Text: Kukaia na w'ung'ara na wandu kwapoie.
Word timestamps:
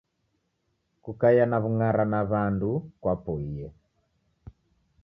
Kukaia 1.03 1.45
na 1.49 1.57
w'ung'ara 1.63 2.05
na 2.13 2.19
wandu 2.31 2.71
kwapoie. 3.01 3.67